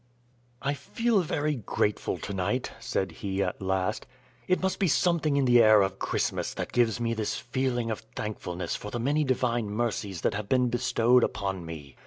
"I 0.63 0.73
feel 0.73 1.21
very 1.21 1.53
grateful 1.57 2.17
to 2.17 2.33
night," 2.33 2.71
said 2.79 3.11
he, 3.11 3.43
at 3.43 3.61
last; 3.61 4.07
"it 4.47 4.59
must 4.59 4.79
be 4.79 4.87
something 4.87 5.37
in 5.37 5.45
the 5.45 5.61
air 5.61 5.83
of 5.83 5.99
Christmas 5.99 6.55
that 6.55 6.71
gives 6.71 6.99
me 6.99 7.13
this 7.13 7.37
feeling 7.37 7.91
of 7.91 7.99
thankfulness 8.15 8.75
for 8.75 8.89
the 8.89 8.97
many 8.99 9.23
divine 9.23 9.69
mercies 9.69 10.21
that 10.21 10.33
have 10.33 10.49
been 10.49 10.69
bestowed 10.69 11.23
upon 11.23 11.67
me. 11.67 11.97